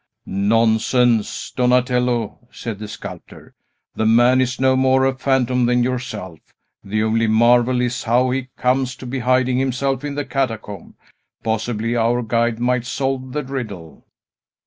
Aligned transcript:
"Nonsense, 0.25 1.51
Donatello," 1.51 2.47
said 2.51 2.79
the 2.79 2.87
sculptor. 2.87 3.53
"The 3.95 4.07
man 4.07 4.41
is 4.41 4.59
no 4.59 4.75
more 4.75 5.05
a 5.05 5.15
phantom 5.15 5.67
than 5.67 5.83
yourself. 5.83 6.39
The 6.83 7.03
only 7.03 7.27
marvel 7.27 7.81
is, 7.81 8.05
how 8.05 8.31
he 8.31 8.47
comes 8.57 8.95
to 8.95 9.05
be 9.05 9.19
hiding 9.19 9.59
himself 9.59 10.03
in 10.03 10.15
the 10.15 10.25
catacomb. 10.25 10.95
Possibly 11.43 11.95
our 11.95 12.23
guide 12.23 12.57
might 12.59 12.87
solve 12.87 13.31
the 13.33 13.43
riddle." 13.43 14.03